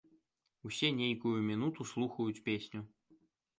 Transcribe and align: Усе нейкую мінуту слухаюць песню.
Усе 0.69 0.89
нейкую 1.01 1.35
мінуту 1.51 1.89
слухаюць 1.93 2.43
песню. 2.51 2.85